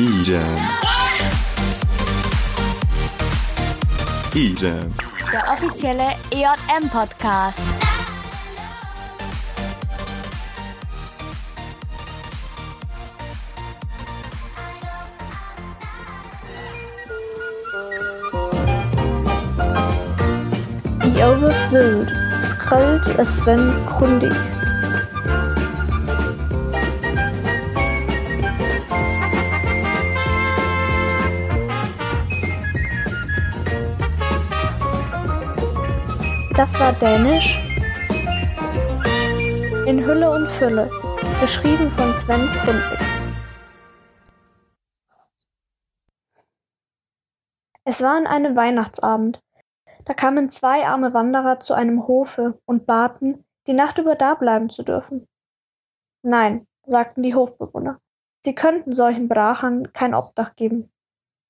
Idziemy. 0.00 0.60
Idziemy. 4.34 4.90
Der 5.32 5.52
offizielle 5.52 6.04
EM 6.30 6.88
Podcast. 6.88 7.60
EJM-Podcast. 21.20 21.20
Die 21.20 21.22
overflowed, 21.22 22.08
scrollt 22.42 23.26
Sven 23.26 23.86
grundig. 23.86 24.32
Das 36.56 36.78
war 36.78 36.92
Dänisch 36.94 37.58
in 39.86 40.04
Hülle 40.04 40.30
und 40.30 40.46
Fülle, 40.58 40.90
geschrieben 41.40 41.90
von 41.96 42.14
Sven 42.14 42.48
Grundig. 42.64 42.98
Es 47.84 48.00
war 48.00 48.16
an 48.16 48.26
einem 48.26 48.54
Weihnachtsabend. 48.56 49.40
Da 50.04 50.14
kamen 50.14 50.50
zwei 50.50 50.86
arme 50.86 51.12
Wanderer 51.14 51.60
zu 51.60 51.74
einem 51.74 52.06
Hofe 52.06 52.58
und 52.64 52.86
baten, 52.86 53.44
die 53.66 53.72
Nacht 53.72 53.98
über 53.98 54.14
dableiben 54.14 54.70
zu 54.70 54.82
dürfen. 54.82 55.26
Nein, 56.22 56.66
sagten 56.86 57.22
die 57.22 57.34
Hofbewohner, 57.34 57.98
sie 58.44 58.54
könnten 58.54 58.92
solchen 58.92 59.28
Brachern 59.28 59.92
kein 59.92 60.14
Obdach 60.14 60.54
geben. 60.56 60.90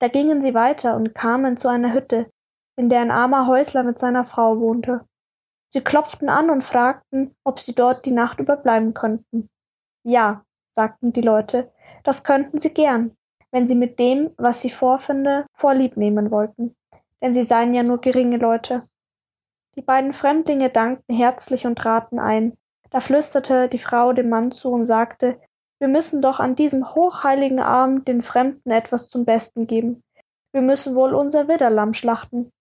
Da 0.01 0.09
gingen 0.09 0.43
sie 0.43 0.55
weiter 0.55 0.97
und 0.97 1.15
kamen 1.15 1.57
zu 1.57 1.69
einer 1.69 1.93
Hütte, 1.93 2.31
in 2.77 2.89
der 2.89 3.01
ein 3.01 3.11
armer 3.11 3.47
Häusler 3.47 3.83
mit 3.83 3.99
seiner 3.99 4.25
Frau 4.25 4.59
wohnte. 4.59 5.07
Sie 5.73 5.83
klopften 5.83 6.29
an 6.29 6.51
und 6.51 6.65
fragten, 6.65 7.37
ob 7.45 7.61
sie 7.61 7.75
dort 7.75 8.05
die 8.05 8.13
Nacht 8.13 8.41
überbleiben 8.41 8.95
könnten. 8.95 9.49
Ja, 10.03 10.45
sagten 10.73 11.13
die 11.13 11.21
Leute, 11.21 11.71
das 12.03 12.25
könnten 12.25 12.59
sie 12.59 12.71
gern, 12.71 13.17
wenn 13.53 13.69
sie 13.69 13.75
mit 13.75 13.99
dem, 13.99 14.31
was 14.37 14.61
sie 14.61 14.71
vorfinde, 14.71 15.47
vorlieb 15.55 15.97
nehmen 15.97 16.31
wollten 16.31 16.75
denn 17.23 17.35
sie 17.35 17.45
seien 17.45 17.75
ja 17.75 17.83
nur 17.83 18.01
geringe 18.01 18.37
Leute. 18.37 18.89
Die 19.77 19.83
beiden 19.83 20.13
Fremdlinge 20.13 20.71
dankten 20.71 21.15
herzlich 21.15 21.67
und 21.67 21.77
traten 21.77 22.19
ein. 22.19 22.57
Da 22.91 23.01
flüsterte 23.01 23.69
die 23.69 23.79
Frau 23.79 24.13
dem 24.13 24.29
Mann 24.29 24.51
zu 24.53 24.71
und 24.71 24.85
sagte, 24.85 25.41
wir 25.79 25.89
müssen 25.89 26.21
doch 26.21 26.41
an 26.41 26.57
diesem 26.57 26.95
hochheiligen 26.95 27.61
Abend 27.61 28.07
den 28.07 28.23
Fremden 28.23 28.71
etwas 28.71 29.09
zum 29.09 29.25
Besten 29.25 29.67
geben. 29.67 30.03
Wir 30.53 30.61
müssen 30.61 30.95
wohl 30.95 31.15
unser 31.15 31.49
Widderlamm 31.49 31.95
schlachten. 31.95 32.53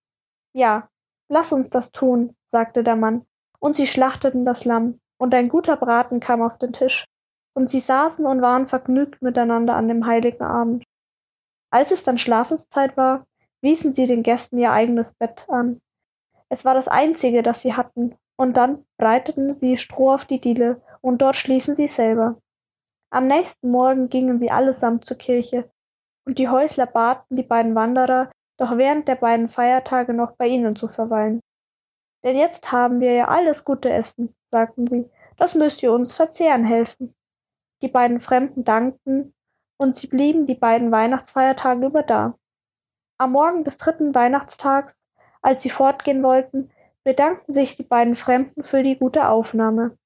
Ja, 0.54 0.88
lass 1.28 1.52
uns 1.52 1.70
das 1.70 1.92
tun, 1.92 2.36
sagte 2.46 2.84
der 2.84 2.96
Mann, 2.96 3.26
und 3.60 3.76
sie 3.76 3.88
schlachteten 3.88 4.46
das 4.46 4.64
Lamm, 4.64 5.00
und 5.18 5.34
ein 5.34 5.50
guter 5.50 5.76
Braten 5.76 6.20
kam 6.20 6.42
auf 6.42 6.58
den 6.60 6.72
Tisch, 6.72 7.06
und 7.54 7.70
sie 7.70 7.82
saßen 7.82 8.26
und 8.26 8.42
waren 8.42 8.68
vergnügt 8.68 9.22
miteinander 9.22 9.76
an 9.76 9.88
dem 9.88 10.06
heiligen 10.06 10.44
Abend. 10.44 10.84
Als 11.72 11.92
es 11.92 12.04
dann 12.04 12.18
Schlafenszeit 12.18 12.96
war, 12.96 13.26
wiesen 13.62 13.94
sie 13.94 14.08
den 14.08 14.24
Gästen 14.24 14.58
ihr 14.58 14.72
eigenes 14.72 15.14
Bett 15.14 15.46
an. 15.50 15.82
Es 16.50 16.66
war 16.66 16.74
das 16.74 16.88
einzige, 16.88 17.44
das 17.44 17.62
sie 17.62 17.74
hatten, 17.74 18.16
und 18.38 18.58
dann 18.58 18.86
breiteten 18.97 19.56
sie 19.56 19.78
Stroh 19.78 20.14
auf 20.14 20.25
die 20.25 20.40
Diele, 20.40 20.81
und 21.02 21.22
dort 21.22 21.36
schliefen 21.36 21.75
sie 21.75 21.88
selber. 21.88 22.42
Am 23.12 23.28
nächsten 23.28 23.72
Morgen 23.72 24.09
gingen 24.09 24.40
sie 24.40 24.52
allesamt 24.52 25.06
zur 25.06 25.18
Kirche, 25.18 25.69
und 26.25 26.38
die 26.38 26.50
Häusler 26.50 26.86
baten 26.86 27.36
die 27.36 27.44
beiden 27.44 27.75
Wanderer, 27.75 28.31
doch 28.58 28.78
während 28.78 29.08
der 29.08 29.16
beiden 29.16 29.50
Feiertage 29.50 30.14
noch 30.14 30.34
bei 30.34 30.48
ihnen 30.48 30.75
zu 30.75 30.88
verweilen. 30.88 31.42
Denn 32.24 32.38
jetzt 32.38 32.72
haben 32.72 33.00
wir 33.00 33.14
ja 33.14 33.28
alles 33.28 33.64
gute 33.64 33.90
Essen, 33.90 34.36
sagten 34.46 34.88
sie, 34.88 35.09
das 35.38 35.56
müsst 35.56 35.81
ihr 35.81 35.92
uns 35.92 36.14
verzehren 36.14 36.66
helfen. 36.66 37.16
Die 37.81 37.88
beiden 37.88 38.19
Fremden 38.19 38.64
dankten, 38.64 39.34
und 39.78 39.96
sie 39.96 40.08
blieben 40.08 40.46
die 40.46 40.56
beiden 40.56 40.92
Weihnachtsfeiertage 40.92 41.86
über 41.86 42.03
da. 42.03 42.38
Am 43.22 43.34
Morgen 43.34 43.66
des 43.66 43.75
dritten 43.75 44.16
Weihnachtstags, 44.16 44.96
als 45.41 45.62
sie 45.62 45.69
fortgehen 45.69 46.24
wollten, 46.24 46.72
bedankten 47.03 47.53
sich 47.53 47.75
die 47.75 47.84
beiden 47.84 48.16
Fremden 48.16 48.63
für 48.63 48.81
die 48.81 48.97
gute 48.97 49.28
Aufnahme. 49.28 49.97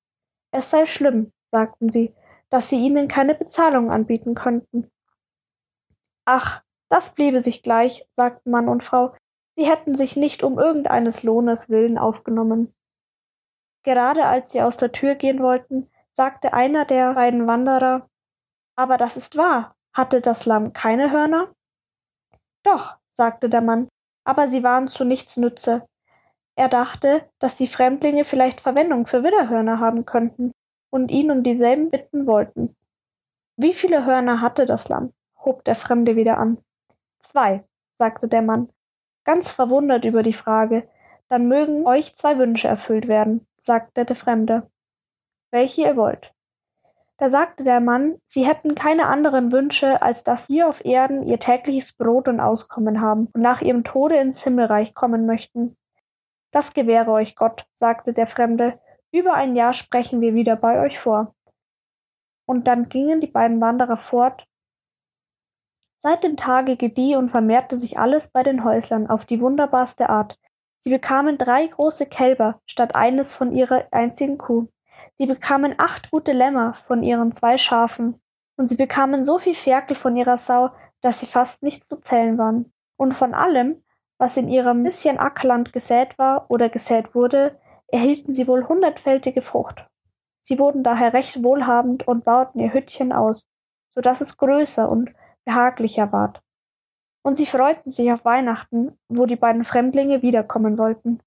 Es 0.50 0.72
sei 0.72 0.88
schlimm, 0.88 1.32
sagten 1.52 1.92
sie, 1.92 2.12
dass 2.50 2.70
sie 2.70 2.78
ihnen 2.78 3.08
keine 3.08 3.36
Bezahlung 3.36 3.92
anbieten 3.92 4.34
könnten. 4.34 4.90
Ach, 6.26 6.64
das 6.90 7.14
bliebe 7.14 7.40
sich 7.40 7.62
gleich, 7.62 8.04
sagten 8.14 8.50
Mann 8.50 8.68
und 8.68 8.84
Frau, 8.84 9.16
sie 9.56 9.70
hätten 9.70 9.94
sich 9.94 10.16
nicht 10.16 10.42
um 10.42 10.58
irgendeines 10.58 11.22
Lohnes 11.22 11.70
willen 11.70 12.00
aufgenommen. 12.00 12.74
Gerade 13.84 14.26
als 14.26 14.52
sie 14.52 14.62
aus 14.64 14.76
der 14.76 14.92
Tür 14.92 15.14
gehen 15.14 15.40
wollten, 15.40 15.88
sagte 16.14 16.54
einer 16.54 16.86
der 16.86 17.14
beiden 17.14 17.46
Wanderer 17.46 18.10
Aber 18.76 18.98
das 18.98 19.18
ist 19.18 19.38
wahr. 19.38 19.76
Hatte 19.94 20.20
das 20.20 20.48
Lamm 20.48 20.74
keine 20.74 21.12
Hörner? 21.12 21.54
Doch, 22.64 22.98
sagte 23.16 23.50
der 23.50 23.62
Mann, 23.62 23.88
aber 24.24 24.50
sie 24.50 24.64
waren 24.64 24.88
zu 24.88 25.04
nichts 25.04 25.38
Nütze. 25.38 25.86
Er 26.56 26.70
dachte, 26.70 27.28
dass 27.40 27.56
die 27.56 27.68
Fremdlinge 27.68 28.26
vielleicht 28.26 28.62
Verwendung 28.62 29.08
für 29.08 29.24
Widderhörner 29.24 29.80
haben 29.80 30.06
könnten 30.06 30.52
und 30.92 31.10
ihn 31.10 31.32
um 31.32 31.44
dieselben 31.44 31.90
bitten 31.90 32.28
wollten. 32.28 32.76
Wie 33.58 33.74
viele 33.74 34.06
Hörner 34.06 34.42
hatte 34.42 34.66
das 34.66 34.90
Lamm? 34.90 35.14
hob 35.44 35.64
der 35.66 35.76
Fremde 35.76 36.16
wieder 36.16 36.38
an. 36.38 36.58
Zwei, 37.20 37.64
sagte 37.96 38.28
der 38.28 38.42
Mann, 38.42 38.70
ganz 39.24 39.54
verwundert 39.54 40.06
über 40.06 40.24
die 40.24 40.34
Frage. 40.34 40.88
Dann 41.30 41.48
mögen 41.48 41.86
euch 41.86 42.16
zwei 42.16 42.38
Wünsche 42.38 42.68
erfüllt 42.68 43.08
werden, 43.08 43.48
sagte 43.62 44.06
der 44.06 44.16
Fremde. 44.16 44.70
Welche 45.52 45.82
ihr 45.82 45.96
wollt. 45.96 46.34
Da 47.24 47.30
sagte 47.30 47.64
der 47.64 47.80
Mann, 47.80 48.20
sie 48.26 48.46
hätten 48.46 48.76
keine 48.76 49.06
anderen 49.06 49.54
Wünsche, 49.54 50.02
als 50.02 50.26
dass 50.26 50.48
sie 50.48 50.62
auf 50.62 50.84
Erden 50.84 51.24
ihr 51.24 51.40
tägliches 51.40 51.94
Brot 51.94 52.28
und 52.28 52.42
Auskommen 52.42 53.00
haben 53.00 53.30
und 53.32 53.42
nach 53.42 53.62
ihrem 53.62 53.86
Tode 53.86 54.18
ins 54.18 54.44
Himmelreich 54.44 54.94
kommen 54.94 55.26
möchten. 55.26 55.78
Das 56.52 56.74
gewähre 56.74 57.12
euch 57.12 57.38
Gott, 57.38 57.66
sagte 57.76 58.12
der 58.12 58.28
Fremde, 58.28 58.78
über 59.14 59.36
ein 59.36 59.56
Jahr 59.56 59.72
sprechen 59.72 60.20
wir 60.20 60.34
wieder 60.34 60.58
bei 60.58 60.82
euch 60.82 61.00
vor. 61.00 61.34
Und 62.46 62.68
dann 62.68 62.90
gingen 62.90 63.22
die 63.22 63.28
beiden 63.28 63.62
Wanderer 63.62 64.00
fort. 64.00 64.46
Seit 66.00 66.26
dem 66.26 66.36
Tage 66.36 66.76
gedieh 66.76 67.16
und 67.16 67.30
vermehrte 67.30 67.78
sich 67.78 67.98
alles 67.98 68.28
bei 68.28 68.44
den 68.44 68.66
Häuslern 68.66 69.10
auf 69.10 69.24
die 69.24 69.40
wunderbarste 69.40 70.10
Art. 70.10 70.38
Sie 70.80 70.90
bekamen 70.90 71.38
drei 71.38 71.68
große 71.68 72.06
Kälber 72.06 72.60
statt 72.66 72.96
eines 72.96 73.34
von 73.34 73.54
ihrer 73.54 73.86
einzigen 73.92 74.38
Kuh. 74.38 74.68
Sie 75.18 75.26
bekamen 75.26 75.76
acht 75.78 76.10
gute 76.12 76.34
Lämmer 76.34 76.76
von 76.88 77.04
ihren 77.04 77.32
zwei 77.32 77.58
Schafen, 77.58 78.20
und 78.56 78.68
sie 78.68 78.78
bekamen 78.78 79.26
so 79.26 79.40
viel 79.40 79.56
Ferkel 79.56 79.96
von 79.96 80.16
ihrer 80.16 80.38
Sau, 80.38 80.70
dass 81.02 81.20
sie 81.20 81.26
fast 81.26 81.64
nicht 81.64 81.84
zu 81.84 81.98
zählen 81.98 82.38
waren. 82.38 82.72
Und 82.98 83.14
von 83.14 83.34
allem, 83.34 83.84
was 84.18 84.38
in 84.38 84.48
ihrem 84.48 84.84
bisschen 84.84 85.18
Ackerland 85.18 85.74
gesät 85.74 86.18
war 86.18 86.50
oder 86.50 86.70
gesät 86.70 87.16
wurde, 87.16 87.60
erhielten 87.88 88.34
sie 88.34 88.48
wohl 88.48 88.68
hundertfältige 88.68 89.42
Frucht. 89.42 89.88
Sie 90.42 90.60
wurden 90.60 90.84
daher 90.84 91.14
recht 91.14 91.44
wohlhabend 91.44 92.08
und 92.08 92.26
bauten 92.26 92.60
ihr 92.60 92.74
Hüttchen 92.74 93.12
aus, 93.12 93.46
so 93.96 94.02
dass 94.02 94.22
es 94.22 94.38
größer 94.38 94.90
und 94.90 95.12
behaglicher 95.46 96.12
ward. 96.12 96.42
Und 97.24 97.36
sie 97.36 97.46
freuten 97.46 97.90
sich 97.90 98.12
auf 98.12 98.26
Weihnachten, 98.26 98.98
wo 99.08 99.26
die 99.26 99.36
beiden 99.36 99.64
Fremdlinge 99.64 100.22
wiederkommen 100.22 100.78
wollten. 100.78 101.20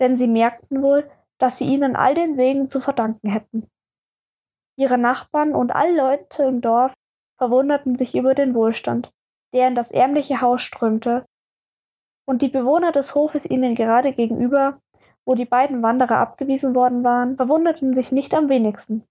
Denn 0.00 0.18
sie 0.18 0.26
merkten 0.26 0.82
wohl, 0.82 1.08
dass 1.38 1.58
sie 1.58 1.66
ihnen 1.66 1.96
all 1.96 2.14
den 2.14 2.34
Segen 2.34 2.68
zu 2.68 2.80
verdanken 2.80 3.28
hätten. 3.28 3.68
Ihre 4.76 4.98
Nachbarn 4.98 5.54
und 5.54 5.74
alle 5.74 5.96
Leute 5.96 6.44
im 6.44 6.60
Dorf 6.60 6.92
verwunderten 7.38 7.96
sich 7.96 8.14
über 8.14 8.34
den 8.34 8.54
Wohlstand, 8.54 9.12
der 9.52 9.68
in 9.68 9.74
das 9.74 9.90
ärmliche 9.90 10.40
Haus 10.40 10.62
strömte, 10.62 11.26
und 12.26 12.42
die 12.42 12.48
Bewohner 12.48 12.92
des 12.92 13.14
Hofes 13.14 13.48
ihnen 13.48 13.74
gerade 13.74 14.12
gegenüber, 14.12 14.80
wo 15.24 15.34
die 15.34 15.44
beiden 15.44 15.82
Wanderer 15.82 16.18
abgewiesen 16.18 16.74
worden 16.74 17.04
waren, 17.04 17.36
verwunderten 17.36 17.94
sich 17.94 18.12
nicht 18.12 18.34
am 18.34 18.48
wenigsten. 18.48 19.04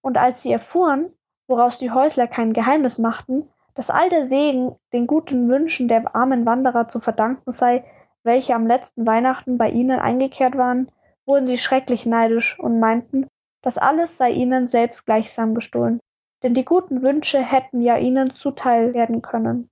Und 0.00 0.16
als 0.16 0.42
sie 0.42 0.52
erfuhren, 0.52 1.12
woraus 1.48 1.78
die 1.78 1.90
Häusler 1.90 2.28
kein 2.28 2.52
Geheimnis 2.52 2.98
machten, 2.98 3.48
dass 3.74 3.90
all 3.90 4.10
der 4.10 4.26
Segen 4.26 4.76
den 4.92 5.06
guten 5.06 5.48
Wünschen 5.48 5.88
der 5.88 6.14
armen 6.14 6.46
Wanderer 6.46 6.88
zu 6.88 7.00
verdanken 7.00 7.52
sei, 7.52 7.84
welche 8.22 8.54
am 8.54 8.66
letzten 8.66 9.06
Weihnachten 9.06 9.58
bei 9.58 9.70
ihnen 9.70 9.98
eingekehrt 9.98 10.56
waren, 10.56 10.90
wurden 11.28 11.46
sie 11.46 11.58
schrecklich 11.58 12.06
neidisch 12.06 12.58
und 12.58 12.80
meinten, 12.80 13.28
das 13.62 13.78
alles 13.78 14.16
sei 14.16 14.30
ihnen 14.30 14.66
selbst 14.66 15.04
gleichsam 15.04 15.54
gestohlen. 15.54 16.00
denn 16.42 16.54
die 16.54 16.64
guten 16.64 17.02
Wünsche 17.02 17.40
hätten 17.40 17.80
ja 17.80 17.96
ihnen 17.96 18.32
zuteil 18.32 18.94
werden 18.94 19.22
können, 19.22 19.68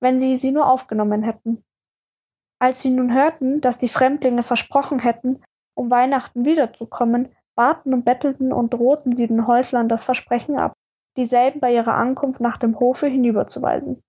wenn 0.00 0.18
sie 0.18 0.38
sie 0.38 0.50
nur 0.50 0.66
aufgenommen 0.66 1.22
hätten. 1.22 1.62
Als 2.58 2.80
sie 2.80 2.90
nun 2.90 3.12
hörten, 3.12 3.60
dass 3.60 3.78
die 3.78 3.88
Fremdlinge 3.88 4.42
versprochen 4.42 4.98
hätten, 4.98 5.42
um 5.74 5.90
Weihnachten 5.90 6.44
wiederzukommen, 6.44 7.34
baten 7.54 7.92
und 7.92 8.04
bettelten 8.04 8.52
und 8.52 8.72
drohten 8.72 9.12
sie 9.12 9.26
den 9.26 9.46
Häuslern 9.46 9.88
das 9.88 10.04
Versprechen 10.04 10.56
ab, 10.56 10.72
dieselben 11.16 11.60
bei 11.60 11.74
ihrer 11.74 11.94
Ankunft 11.94 12.40
nach 12.40 12.56
dem 12.56 12.80
Hofe 12.80 13.06
hinüberzuweisen. 13.06 14.02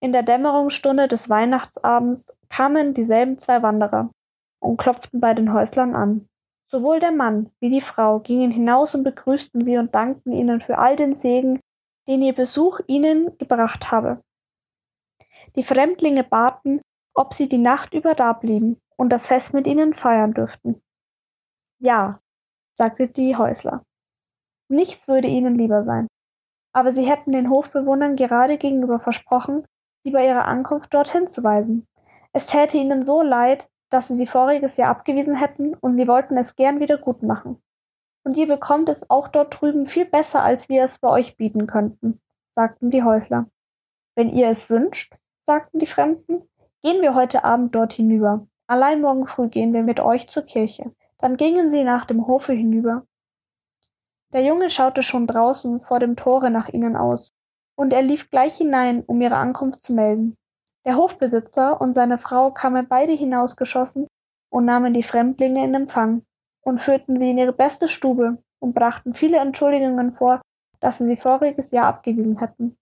In 0.00 0.12
der 0.12 0.22
Dämmerungsstunde 0.22 1.08
des 1.08 1.28
Weihnachtsabends 1.28 2.32
kamen 2.48 2.94
dieselben 2.94 3.38
zwei 3.38 3.62
Wanderer 3.62 4.10
und 4.60 4.76
klopften 4.76 5.20
bei 5.20 5.34
den 5.34 5.52
Häuslern 5.52 5.94
an. 5.94 6.28
Sowohl 6.70 7.00
der 7.00 7.12
Mann 7.12 7.50
wie 7.60 7.70
die 7.70 7.80
Frau 7.80 8.20
gingen 8.20 8.50
hinaus 8.50 8.94
und 8.94 9.04
begrüßten 9.04 9.64
sie 9.64 9.78
und 9.78 9.94
dankten 9.94 10.32
ihnen 10.32 10.60
für 10.60 10.78
all 10.78 10.96
den 10.96 11.16
Segen, 11.16 11.60
den 12.06 12.22
ihr 12.22 12.34
Besuch 12.34 12.80
ihnen 12.86 13.36
gebracht 13.38 13.90
habe. 13.90 14.22
Die 15.56 15.62
Fremdlinge 15.62 16.24
baten, 16.24 16.80
ob 17.14 17.34
sie 17.34 17.48
die 17.48 17.58
Nacht 17.58 17.94
über 17.94 18.14
dablieben 18.14 18.80
und 18.96 19.10
das 19.10 19.26
Fest 19.26 19.54
mit 19.54 19.66
ihnen 19.66 19.94
feiern 19.94 20.34
dürften. 20.34 20.82
Ja, 21.80 22.20
sagte 22.74 23.08
die 23.08 23.36
Häusler. 23.36 23.82
Nichts 24.68 25.08
würde 25.08 25.28
ihnen 25.28 25.56
lieber 25.56 25.84
sein. 25.84 26.06
Aber 26.74 26.92
sie 26.92 27.04
hätten 27.08 27.32
den 27.32 27.50
Hofbewohnern 27.50 28.16
gerade 28.16 28.58
gegenüber 28.58 29.00
versprochen, 29.00 29.64
sie 30.04 30.10
bei 30.10 30.26
ihrer 30.26 30.44
Ankunft 30.44 30.92
dorthin 30.92 31.28
zu 31.28 31.42
weisen. 31.42 31.86
Es 32.32 32.46
täte 32.46 32.76
ihnen 32.76 33.04
so 33.04 33.22
leid, 33.22 33.68
dass 33.90 34.08
sie 34.08 34.16
sie 34.16 34.26
voriges 34.26 34.76
Jahr 34.76 34.90
abgewiesen 34.90 35.34
hätten, 35.34 35.74
und 35.74 35.96
sie 35.96 36.08
wollten 36.08 36.36
es 36.36 36.56
gern 36.56 36.80
wieder 36.80 36.98
gut 36.98 37.22
machen. 37.22 37.62
Und 38.24 38.36
ihr 38.36 38.46
bekommt 38.46 38.88
es 38.88 39.08
auch 39.08 39.28
dort 39.28 39.60
drüben 39.60 39.86
viel 39.86 40.04
besser, 40.04 40.42
als 40.42 40.68
wir 40.68 40.84
es 40.84 40.98
bei 40.98 41.08
euch 41.08 41.36
bieten 41.36 41.66
könnten, 41.66 42.20
sagten 42.52 42.90
die 42.90 43.02
Häusler. 43.02 43.46
Wenn 44.14 44.30
ihr 44.30 44.48
es 44.50 44.68
wünscht, 44.68 45.14
sagten 45.46 45.78
die 45.78 45.86
Fremden, 45.86 46.42
gehen 46.82 47.02
wir 47.02 47.14
heute 47.14 47.44
Abend 47.44 47.74
dort 47.74 47.92
hinüber. 47.92 48.46
Allein 48.66 49.00
morgen 49.00 49.26
früh 49.26 49.48
gehen 49.48 49.72
wir 49.72 49.82
mit 49.82 50.00
euch 50.00 50.28
zur 50.28 50.42
Kirche. 50.42 50.92
Dann 51.18 51.36
gingen 51.36 51.70
sie 51.70 51.84
nach 51.84 52.04
dem 52.04 52.26
Hofe 52.26 52.52
hinüber. 52.52 53.06
Der 54.32 54.44
Junge 54.44 54.68
schaute 54.68 55.02
schon 55.02 55.26
draußen 55.26 55.80
vor 55.80 56.00
dem 56.00 56.14
Tore 56.16 56.50
nach 56.50 56.68
ihnen 56.68 56.96
aus, 56.96 57.32
und 57.76 57.92
er 57.92 58.02
lief 58.02 58.28
gleich 58.28 58.56
hinein, 58.56 59.02
um 59.06 59.22
ihre 59.22 59.36
Ankunft 59.36 59.82
zu 59.82 59.94
melden. 59.94 60.36
Der 60.88 60.96
Hofbesitzer 60.96 61.82
und 61.82 61.92
seine 61.92 62.16
Frau 62.16 62.50
kamen 62.50 62.88
beide 62.88 63.12
hinausgeschossen 63.12 64.08
und 64.48 64.64
nahmen 64.64 64.94
die 64.94 65.02
Fremdlinge 65.02 65.62
in 65.62 65.74
Empfang 65.74 66.22
und 66.62 66.80
führten 66.80 67.18
sie 67.18 67.28
in 67.28 67.36
ihre 67.36 67.52
beste 67.52 67.88
Stube 67.88 68.38
und 68.58 68.72
brachten 68.72 69.12
viele 69.12 69.36
Entschuldigungen 69.36 70.14
vor, 70.14 70.40
dass 70.80 70.96
sie 70.96 71.04
sie 71.04 71.18
voriges 71.18 71.72
Jahr 71.72 71.88
abgewiesen 71.88 72.38
hätten. 72.38 72.78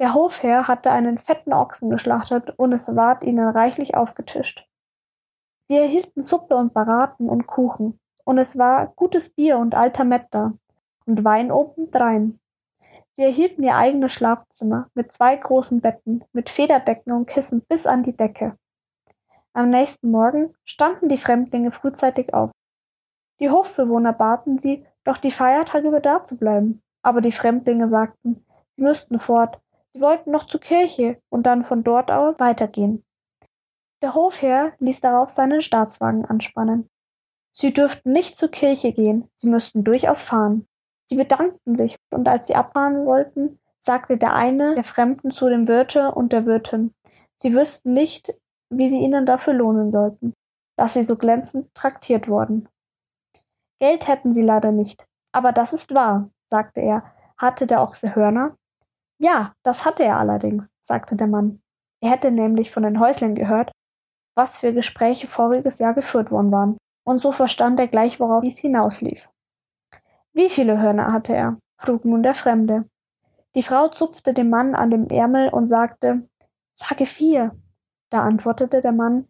Der 0.00 0.12
Hofherr 0.12 0.68
hatte 0.68 0.90
einen 0.90 1.16
fetten 1.16 1.54
Ochsen 1.54 1.88
geschlachtet 1.88 2.50
und 2.58 2.74
es 2.74 2.94
ward 2.94 3.24
ihnen 3.24 3.48
reichlich 3.48 3.94
aufgetischt. 3.94 4.68
Sie 5.68 5.78
erhielten 5.78 6.20
Suppe 6.20 6.56
und 6.56 6.74
Baraten 6.74 7.30
und 7.30 7.46
Kuchen, 7.46 7.98
und 8.24 8.36
es 8.36 8.58
war 8.58 8.88
gutes 8.96 9.30
Bier 9.30 9.56
und 9.56 9.74
alter 9.74 10.04
Mett 10.04 10.26
da 10.30 10.52
und 11.06 11.24
Wein 11.24 11.52
obendrein. 11.52 12.38
Sie 13.16 13.22
erhielten 13.22 13.62
ihr 13.62 13.76
eigenes 13.76 14.12
Schlafzimmer 14.12 14.88
mit 14.94 15.12
zwei 15.12 15.36
großen 15.36 15.80
Betten, 15.80 16.24
mit 16.32 16.48
Federdecken 16.48 17.12
und 17.12 17.26
Kissen 17.26 17.62
bis 17.68 17.86
an 17.86 18.02
die 18.02 18.16
Decke. 18.16 18.56
Am 19.52 19.68
nächsten 19.68 20.10
Morgen 20.10 20.54
standen 20.64 21.10
die 21.10 21.18
Fremdlinge 21.18 21.72
frühzeitig 21.72 22.32
auf. 22.32 22.50
Die 23.38 23.50
Hofbewohner 23.50 24.14
baten 24.14 24.58
sie, 24.58 24.86
doch 25.04 25.18
die 25.18 25.30
Feiertage 25.30 25.88
über 25.88 26.00
da 26.00 26.24
zu 26.24 26.38
bleiben, 26.38 26.82
aber 27.02 27.20
die 27.20 27.32
Fremdlinge 27.32 27.88
sagten, 27.88 28.46
sie 28.76 28.82
müssten 28.82 29.18
fort, 29.18 29.60
sie 29.90 30.00
wollten 30.00 30.30
noch 30.30 30.46
zur 30.46 30.60
Kirche 30.60 31.20
und 31.28 31.44
dann 31.44 31.64
von 31.64 31.84
dort 31.84 32.10
aus 32.10 32.38
weitergehen. 32.38 33.04
Der 34.00 34.14
Hofherr 34.14 34.72
ließ 34.78 35.00
darauf 35.00 35.30
seinen 35.30 35.60
Staatswagen 35.60 36.24
anspannen. 36.24 36.88
Sie 37.50 37.72
dürften 37.72 38.12
nicht 38.12 38.36
zur 38.36 38.48
Kirche 38.48 38.92
gehen, 38.92 39.28
sie 39.34 39.48
müssten 39.48 39.84
durchaus 39.84 40.24
fahren. 40.24 40.66
Sie 41.12 41.18
bedankten 41.18 41.76
sich, 41.76 41.98
und 42.10 42.26
als 42.26 42.46
sie 42.46 42.54
abfahren 42.54 43.04
wollten, 43.04 43.60
sagte 43.80 44.16
der 44.16 44.32
eine 44.32 44.76
der 44.76 44.82
Fremden 44.82 45.30
zu 45.30 45.46
dem 45.50 45.68
Wirte 45.68 46.10
und 46.10 46.32
der 46.32 46.46
Wirtin, 46.46 46.94
sie 47.36 47.52
wüssten 47.52 47.92
nicht, 47.92 48.34
wie 48.70 48.90
sie 48.90 48.96
ihnen 48.96 49.26
dafür 49.26 49.52
lohnen 49.52 49.92
sollten, 49.92 50.32
dass 50.78 50.94
sie 50.94 51.02
so 51.02 51.16
glänzend 51.16 51.74
traktiert 51.74 52.28
worden. 52.28 52.66
Geld 53.78 54.08
hätten 54.08 54.32
sie 54.32 54.40
leider 54.40 54.72
nicht, 54.72 55.04
aber 55.32 55.52
das 55.52 55.74
ist 55.74 55.92
wahr, 55.92 56.30
sagte 56.46 56.80
er. 56.80 57.04
Hatte 57.36 57.66
der 57.66 57.82
Ochse 57.82 58.14
Hörner? 58.14 58.56
Ja, 59.18 59.52
das 59.64 59.84
hatte 59.84 60.04
er 60.04 60.16
allerdings, 60.16 60.66
sagte 60.80 61.14
der 61.14 61.26
Mann. 61.26 61.60
Er 62.00 62.08
hätte 62.12 62.30
nämlich 62.30 62.72
von 62.72 62.84
den 62.84 63.00
Häuslern 63.00 63.34
gehört, 63.34 63.70
was 64.34 64.56
für 64.56 64.72
Gespräche 64.72 65.28
voriges 65.28 65.78
Jahr 65.78 65.92
geführt 65.92 66.30
worden 66.30 66.52
waren, 66.52 66.78
und 67.04 67.20
so 67.20 67.32
verstand 67.32 67.78
er 67.80 67.88
gleich, 67.88 68.18
worauf 68.18 68.40
dies 68.42 68.60
hinauslief. 68.60 69.28
Wie 70.34 70.48
viele 70.48 70.80
Hörner 70.80 71.12
hatte 71.12 71.34
er? 71.34 71.58
frug 71.76 72.04
nun 72.04 72.22
der 72.22 72.34
Fremde. 72.34 72.88
Die 73.54 73.62
Frau 73.62 73.88
zupfte 73.88 74.32
dem 74.32 74.48
Mann 74.50 74.74
an 74.74 74.90
dem 74.90 75.08
Ärmel 75.08 75.48
und 75.50 75.68
sagte, 75.68 76.28
Sage 76.74 77.06
vier. 77.06 77.54
Da 78.10 78.22
antwortete 78.22 78.80
der 78.80 78.92
Mann, 78.92 79.28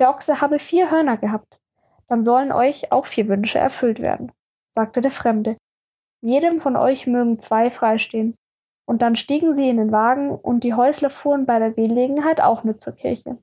der 0.00 0.10
Ochse 0.10 0.40
habe 0.40 0.58
vier 0.58 0.90
Hörner 0.90 1.18
gehabt. 1.18 1.60
Dann 2.08 2.24
sollen 2.24 2.52
euch 2.52 2.90
auch 2.90 3.06
vier 3.06 3.28
Wünsche 3.28 3.58
erfüllt 3.58 4.00
werden, 4.00 4.32
sagte 4.72 5.02
der 5.02 5.12
Fremde. 5.12 5.56
Jedem 6.22 6.58
von 6.58 6.76
euch 6.76 7.06
mögen 7.06 7.38
zwei 7.38 7.70
freistehen. 7.70 8.34
Und 8.86 9.02
dann 9.02 9.14
stiegen 9.14 9.54
sie 9.54 9.68
in 9.68 9.76
den 9.76 9.92
Wagen, 9.92 10.30
und 10.30 10.64
die 10.64 10.74
Häusler 10.74 11.10
fuhren 11.10 11.46
bei 11.46 11.58
der 11.58 11.70
Gelegenheit 11.70 12.40
auch 12.40 12.64
mit 12.64 12.80
zur 12.80 12.94
Kirche. 12.94 13.38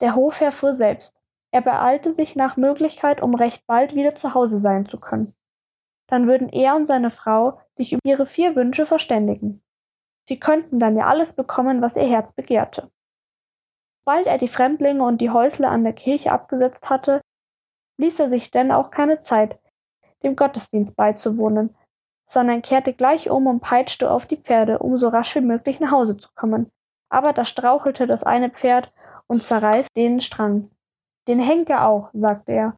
Der 0.00 0.14
Hofherr 0.14 0.52
fuhr 0.52 0.74
selbst. 0.74 1.16
Er 1.52 1.62
beeilte 1.62 2.12
sich 2.12 2.36
nach 2.36 2.56
Möglichkeit, 2.56 3.22
um 3.22 3.34
recht 3.34 3.66
bald 3.66 3.94
wieder 3.94 4.14
zu 4.16 4.34
Hause 4.34 4.58
sein 4.58 4.86
zu 4.86 5.00
können. 5.00 5.32
Dann 6.06 6.26
würden 6.26 6.48
er 6.48 6.76
und 6.76 6.86
seine 6.86 7.10
Frau 7.10 7.60
sich 7.76 7.92
über 7.92 8.00
ihre 8.04 8.26
vier 8.26 8.56
Wünsche 8.56 8.86
verständigen. 8.86 9.62
Sie 10.26 10.38
könnten 10.38 10.78
dann 10.78 10.96
ja 10.96 11.04
alles 11.04 11.34
bekommen, 11.34 11.82
was 11.82 11.96
ihr 11.96 12.08
Herz 12.08 12.32
begehrte. 12.32 12.90
Bald 14.04 14.26
er 14.26 14.38
die 14.38 14.48
Fremdlinge 14.48 15.02
und 15.02 15.20
die 15.20 15.30
Häusler 15.30 15.70
an 15.70 15.84
der 15.84 15.94
Kirche 15.94 16.30
abgesetzt 16.32 16.90
hatte, 16.90 17.20
ließ 17.98 18.20
er 18.20 18.28
sich 18.28 18.50
denn 18.50 18.70
auch 18.70 18.90
keine 18.90 19.20
Zeit, 19.20 19.58
dem 20.22 20.36
Gottesdienst 20.36 20.96
beizuwohnen, 20.96 21.74
sondern 22.26 22.62
kehrte 22.62 22.92
gleich 22.92 23.30
um 23.30 23.46
und 23.46 23.60
peitschte 23.60 24.10
auf 24.10 24.26
die 24.26 24.36
Pferde, 24.36 24.78
um 24.78 24.98
so 24.98 25.08
rasch 25.08 25.34
wie 25.34 25.40
möglich 25.40 25.80
nach 25.80 25.90
Hause 25.90 26.16
zu 26.16 26.28
kommen. 26.34 26.70
Aber 27.10 27.32
da 27.32 27.44
strauchelte 27.44 28.06
das 28.06 28.22
eine 28.22 28.50
Pferd 28.50 28.92
und 29.26 29.44
zerreißt 29.44 29.88
den 29.96 30.20
Strang. 30.20 30.70
Den 31.28 31.38
Henker 31.38 31.86
auch, 31.86 32.10
sagte 32.12 32.52
er, 32.52 32.76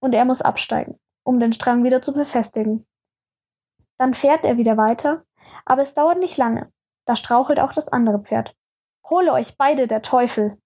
und 0.00 0.14
er 0.14 0.24
muss 0.24 0.42
absteigen, 0.42 0.98
um 1.26 1.40
den 1.40 1.52
Strang 1.52 1.82
wieder 1.82 2.00
zu 2.00 2.12
befestigen. 2.12 2.86
Dann 3.98 4.14
fährt 4.14 4.44
er 4.44 4.56
wieder 4.56 4.76
weiter, 4.76 5.24
aber 5.64 5.82
es 5.82 5.94
dauert 5.94 6.18
nicht 6.18 6.36
lange. 6.36 6.72
Da 7.04 7.16
strauchelt 7.16 7.58
auch 7.58 7.72
das 7.72 7.88
andere 7.88 8.20
Pferd. 8.20 8.54
Hole 9.08 9.32
euch 9.32 9.56
beide 9.56 9.88
der 9.88 10.02
Teufel, 10.02 10.56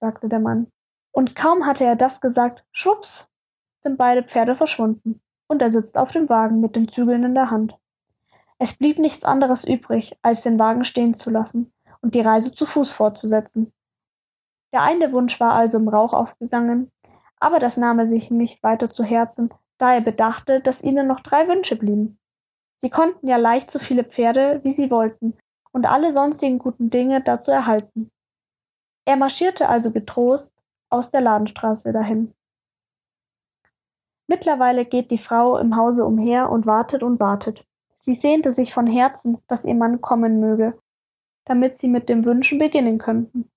sagte 0.00 0.28
der 0.28 0.40
Mann. 0.40 0.72
Und 1.12 1.36
kaum 1.36 1.66
hatte 1.66 1.84
er 1.84 1.96
das 1.96 2.20
gesagt, 2.20 2.64
schwups, 2.72 3.28
sind 3.80 3.96
beide 3.96 4.24
Pferde 4.24 4.56
verschwunden, 4.56 5.20
und 5.46 5.62
er 5.62 5.72
sitzt 5.72 5.96
auf 5.96 6.10
dem 6.10 6.28
Wagen 6.28 6.60
mit 6.60 6.74
den 6.74 6.88
Zügeln 6.88 7.24
in 7.24 7.34
der 7.34 7.50
Hand. 7.50 7.76
Es 8.58 8.74
blieb 8.74 8.98
nichts 8.98 9.24
anderes 9.24 9.64
übrig, 9.64 10.18
als 10.22 10.42
den 10.42 10.58
Wagen 10.58 10.84
stehen 10.84 11.14
zu 11.14 11.30
lassen 11.30 11.72
und 12.02 12.16
die 12.16 12.20
Reise 12.20 12.52
zu 12.52 12.66
Fuß 12.66 12.92
fortzusetzen. 12.92 13.72
Der 14.72 14.82
eine 14.82 15.12
Wunsch 15.12 15.38
war 15.38 15.52
also 15.52 15.78
im 15.78 15.88
Rauch 15.88 16.12
aufgegangen, 16.12 16.90
aber 17.38 17.60
das 17.60 17.76
nahm 17.76 18.00
er 18.00 18.08
sich 18.08 18.30
nicht 18.30 18.62
weiter 18.64 18.88
zu 18.88 19.04
Herzen, 19.04 19.50
da 19.78 19.94
er 19.94 20.00
bedachte, 20.00 20.60
dass 20.60 20.82
ihnen 20.82 21.06
noch 21.06 21.20
drei 21.20 21.48
Wünsche 21.48 21.76
blieben. 21.76 22.18
Sie 22.78 22.90
konnten 22.90 23.26
ja 23.26 23.36
leicht 23.36 23.72
so 23.72 23.78
viele 23.78 24.04
Pferde, 24.04 24.60
wie 24.62 24.72
sie 24.72 24.90
wollten, 24.90 25.36
und 25.72 25.86
alle 25.86 26.12
sonstigen 26.12 26.58
guten 26.58 26.90
Dinge 26.90 27.22
dazu 27.22 27.50
erhalten. 27.50 28.10
Er 29.04 29.16
marschierte 29.16 29.68
also 29.68 29.90
getrost 29.90 30.52
aus 30.90 31.10
der 31.10 31.20
Ladenstraße 31.20 31.92
dahin. 31.92 32.34
Mittlerweile 34.26 34.84
geht 34.84 35.10
die 35.10 35.18
Frau 35.18 35.56
im 35.56 35.76
Hause 35.76 36.04
umher 36.04 36.50
und 36.50 36.66
wartet 36.66 37.02
und 37.02 37.18
wartet. 37.18 37.64
Sie 37.96 38.14
sehnte 38.14 38.52
sich 38.52 38.74
von 38.74 38.86
Herzen, 38.86 39.38
dass 39.48 39.64
ihr 39.64 39.74
Mann 39.74 40.00
kommen 40.00 40.38
möge, 40.38 40.78
damit 41.46 41.78
sie 41.78 41.88
mit 41.88 42.08
dem 42.08 42.24
Wünschen 42.24 42.58
beginnen 42.58 42.98
könnten. 42.98 43.50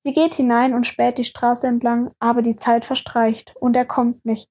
Sie 0.00 0.12
geht 0.12 0.34
hinein 0.34 0.74
und 0.74 0.86
späht 0.86 1.18
die 1.18 1.24
Straße 1.24 1.66
entlang, 1.66 2.12
aber 2.18 2.42
die 2.42 2.56
Zeit 2.56 2.84
verstreicht, 2.84 3.54
und 3.56 3.76
er 3.76 3.86
kommt 3.86 4.24
nicht. 4.24 4.48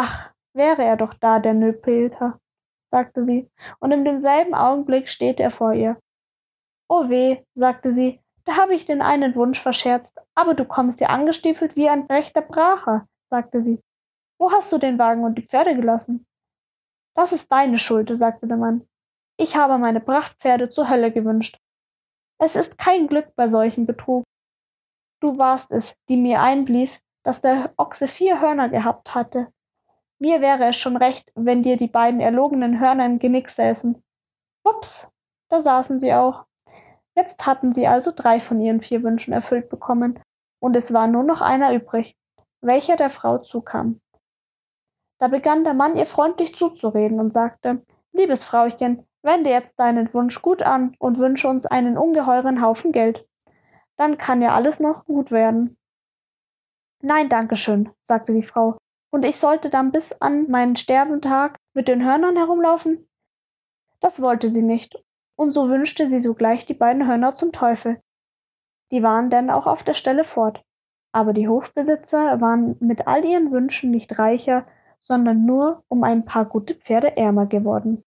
Ach, 0.00 0.30
wäre 0.52 0.84
er 0.84 0.96
doch 0.96 1.12
da, 1.12 1.40
der 1.40 1.54
Nöpeter, 1.54 2.38
sagte 2.86 3.24
sie, 3.24 3.50
und 3.80 3.90
in 3.90 4.04
demselben 4.04 4.54
Augenblick 4.54 5.10
steht 5.10 5.40
er 5.40 5.50
vor 5.50 5.72
ihr. 5.72 6.00
Oh 6.88 7.08
weh, 7.08 7.42
sagte 7.56 7.92
sie, 7.92 8.20
da 8.44 8.56
habe 8.56 8.76
ich 8.76 8.84
den 8.84 9.02
einen 9.02 9.34
Wunsch 9.34 9.60
verscherzt, 9.60 10.16
aber 10.36 10.54
du 10.54 10.64
kommst 10.64 11.00
ja 11.00 11.08
angestiefelt 11.08 11.74
wie 11.74 11.88
ein 11.88 12.02
rechter 12.02 12.42
Bracher, 12.42 13.08
sagte 13.28 13.60
sie. 13.60 13.82
Wo 14.38 14.52
hast 14.52 14.72
du 14.72 14.78
den 14.78 15.00
Wagen 15.00 15.24
und 15.24 15.34
die 15.34 15.48
Pferde 15.48 15.74
gelassen? 15.74 16.28
Das 17.16 17.32
ist 17.32 17.50
deine 17.50 17.76
Schuld, 17.76 18.08
sagte 18.16 18.46
der 18.46 18.56
Mann. 18.56 18.86
Ich 19.36 19.56
habe 19.56 19.78
meine 19.78 20.00
Prachtpferde 20.00 20.70
zur 20.70 20.88
Hölle 20.88 21.10
gewünscht. 21.10 21.58
Es 22.40 22.54
ist 22.54 22.78
kein 22.78 23.08
Glück 23.08 23.34
bei 23.34 23.48
solchem 23.48 23.84
Betrug. 23.84 24.22
Du 25.18 25.38
warst 25.38 25.72
es, 25.72 25.96
die 26.08 26.16
mir 26.16 26.40
einblies, 26.40 27.00
dass 27.24 27.40
der 27.40 27.74
Ochse 27.76 28.06
vier 28.06 28.40
Hörner 28.40 28.68
gehabt 28.68 29.12
hatte. 29.16 29.52
Mir 30.20 30.40
wäre 30.40 30.66
es 30.66 30.76
schon 30.76 30.96
recht, 30.96 31.30
wenn 31.34 31.62
dir 31.62 31.76
die 31.76 31.86
beiden 31.86 32.20
erlogenen 32.20 32.80
Hörner 32.80 33.06
im 33.06 33.18
Genick 33.18 33.50
säßen. 33.50 34.02
Ups, 34.64 35.06
da 35.48 35.60
saßen 35.60 36.00
sie 36.00 36.12
auch. 36.12 36.44
Jetzt 37.14 37.46
hatten 37.46 37.72
sie 37.72 37.86
also 37.86 38.12
drei 38.14 38.40
von 38.40 38.60
ihren 38.60 38.80
vier 38.80 39.02
Wünschen 39.02 39.32
erfüllt 39.32 39.68
bekommen, 39.68 40.20
und 40.60 40.76
es 40.76 40.92
war 40.92 41.06
nur 41.06 41.22
noch 41.22 41.40
einer 41.40 41.72
übrig, 41.72 42.16
welcher 42.60 42.96
der 42.96 43.10
Frau 43.10 43.38
zukam. 43.38 44.00
Da 45.18 45.28
begann 45.28 45.64
der 45.64 45.74
Mann 45.74 45.96
ihr 45.96 46.06
freundlich 46.06 46.54
zuzureden 46.54 47.20
und 47.20 47.32
sagte 47.32 47.82
Liebes 48.12 48.44
Frauchen, 48.44 49.06
wende 49.22 49.50
jetzt 49.50 49.78
deinen 49.78 50.12
Wunsch 50.14 50.40
gut 50.42 50.62
an 50.62 50.94
und 50.98 51.18
wünsche 51.18 51.48
uns 51.48 51.66
einen 51.66 51.98
ungeheuren 51.98 52.62
Haufen 52.62 52.92
Geld. 52.92 53.26
Dann 53.96 54.16
kann 54.18 54.42
ja 54.42 54.54
alles 54.54 54.80
noch 54.80 55.04
gut 55.04 55.30
werden. 55.30 55.76
Nein, 57.02 57.28
danke 57.28 57.56
schön, 57.56 57.90
sagte 58.02 58.32
die 58.32 58.42
Frau. 58.42 58.76
Und 59.10 59.24
ich 59.24 59.36
sollte 59.36 59.70
dann 59.70 59.92
bis 59.92 60.12
an 60.20 60.50
meinen 60.50 60.76
Sterbentag 60.76 61.58
mit 61.74 61.88
den 61.88 62.04
Hörnern 62.04 62.36
herumlaufen? 62.36 63.08
Das 64.00 64.20
wollte 64.20 64.50
sie 64.50 64.62
nicht, 64.62 65.02
und 65.36 65.52
so 65.52 65.68
wünschte 65.68 66.08
sie 66.08 66.18
sogleich 66.18 66.66
die 66.66 66.74
beiden 66.74 67.06
Hörner 67.06 67.34
zum 67.34 67.52
Teufel. 67.52 68.00
Die 68.90 69.02
waren 69.02 69.30
denn 69.30 69.50
auch 69.50 69.66
auf 69.66 69.82
der 69.82 69.94
Stelle 69.94 70.24
fort. 70.24 70.62
Aber 71.12 71.32
die 71.32 71.48
Hofbesitzer 71.48 72.40
waren 72.40 72.76
mit 72.80 73.06
all 73.06 73.24
ihren 73.24 73.50
Wünschen 73.50 73.90
nicht 73.90 74.18
reicher, 74.18 74.66
sondern 75.00 75.46
nur 75.46 75.82
um 75.88 76.04
ein 76.04 76.24
paar 76.24 76.44
gute 76.44 76.74
Pferde 76.74 77.16
ärmer 77.16 77.46
geworden. 77.46 78.04